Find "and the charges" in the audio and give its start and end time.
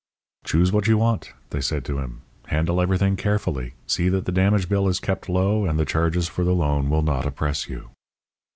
5.67-6.27